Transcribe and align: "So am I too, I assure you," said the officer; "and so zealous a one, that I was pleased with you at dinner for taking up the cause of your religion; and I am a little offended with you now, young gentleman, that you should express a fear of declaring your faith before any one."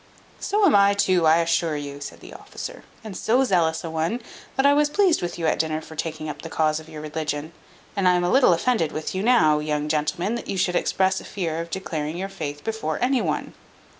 "So 0.39 0.65
am 0.65 0.75
I 0.75 0.95
too, 0.95 1.27
I 1.27 1.37
assure 1.41 1.75
you," 1.77 2.01
said 2.01 2.21
the 2.21 2.33
officer; 2.33 2.83
"and 3.03 3.15
so 3.15 3.43
zealous 3.43 3.83
a 3.83 3.89
one, 3.91 4.19
that 4.55 4.65
I 4.65 4.73
was 4.73 4.89
pleased 4.89 5.21
with 5.21 5.37
you 5.37 5.45
at 5.45 5.59
dinner 5.59 5.79
for 5.79 5.95
taking 5.95 6.27
up 6.27 6.41
the 6.41 6.49
cause 6.49 6.79
of 6.79 6.89
your 6.89 7.01
religion; 7.01 7.53
and 7.95 8.07
I 8.07 8.15
am 8.15 8.23
a 8.23 8.31
little 8.31 8.51
offended 8.51 8.91
with 8.93 9.13
you 9.13 9.21
now, 9.21 9.59
young 9.59 9.87
gentleman, 9.87 10.33
that 10.33 10.47
you 10.49 10.57
should 10.57 10.75
express 10.75 11.21
a 11.21 11.23
fear 11.23 11.61
of 11.61 11.69
declaring 11.69 12.17
your 12.17 12.29
faith 12.29 12.63
before 12.63 12.97
any 12.99 13.21
one." 13.21 13.53